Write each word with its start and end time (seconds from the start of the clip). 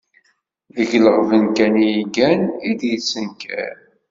Deg 0.75 0.91
leɣben 1.05 1.45
kan 1.57 1.73
i 1.83 1.87
yeggan, 1.93 2.41
i 2.69 2.71
d-yettenkar. 2.79 3.77